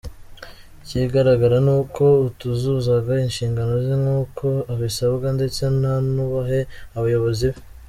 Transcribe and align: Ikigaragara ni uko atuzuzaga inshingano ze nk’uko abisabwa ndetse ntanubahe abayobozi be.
Ikigaragara 0.83 1.57
ni 1.65 1.71
uko 1.79 2.03
atuzuzaga 2.27 3.13
inshingano 3.25 3.73
ze 3.85 3.95
nk’uko 4.01 4.45
abisabwa 4.73 5.27
ndetse 5.37 5.61
ntanubahe 5.79 6.59
abayobozi 6.97 7.45
be. 7.53 7.57